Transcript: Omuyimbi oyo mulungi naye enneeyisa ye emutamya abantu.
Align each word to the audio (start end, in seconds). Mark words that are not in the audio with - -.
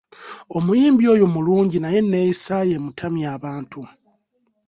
Omuyimbi 0.57 1.03
oyo 1.13 1.25
mulungi 1.33 1.77
naye 1.79 1.97
enneeyisa 2.03 2.55
ye 2.69 2.73
emutamya 2.79 3.27
abantu. 3.37 3.81